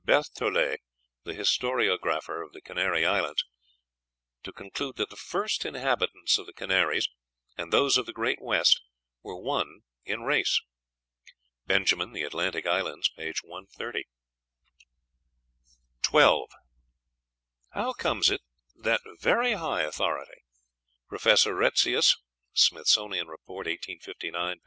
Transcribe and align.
Bertholet, 0.03 0.79
the 1.25 1.33
historiographer 1.35 2.43
of 2.43 2.53
the 2.53 2.61
Canary 2.61 3.05
Islands, 3.05 3.43
to 4.41 4.51
conclude 4.51 4.95
that 4.97 5.11
the 5.11 5.15
first 5.15 5.63
inhabitants 5.63 6.39
of 6.39 6.47
the 6.47 6.53
Canaries 6.53 7.07
and 7.55 7.71
those 7.71 7.99
of 7.99 8.07
the 8.07 8.11
great 8.13 8.39
West 8.41 8.81
were 9.21 9.39
one 9.39 9.81
in 10.03 10.23
race." 10.23 10.59
(Benjamin, 11.67 12.13
"The 12.13 12.23
Atlantic 12.23 12.65
Islands," 12.65 13.09
p. 13.15 13.25
130.) 13.43 14.07
12. 16.01 16.49
How 17.69 17.93
comes 17.93 18.31
it 18.31 18.41
that 18.75 19.01
that 19.03 19.17
very 19.19 19.53
high 19.53 19.83
authority, 19.83 20.41
Professor 21.09 21.53
Retzius 21.53 22.17
("Smithsonian 22.53 23.27
Report," 23.27 23.67
1859, 23.67 24.55
p. 24.55 24.59